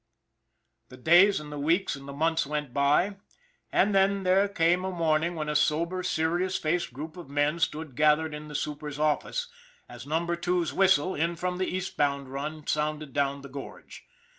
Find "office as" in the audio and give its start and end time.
8.97-10.07